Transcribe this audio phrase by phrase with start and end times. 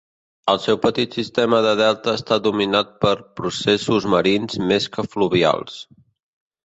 [0.53, 3.13] El seu petit sistema de delta està dominat per
[3.43, 5.79] processos marins més que fluvials.